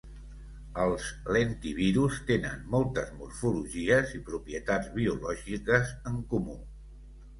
[0.83, 6.61] Els lentivirus tenen moltes morfologies i propietats biològiques en comú.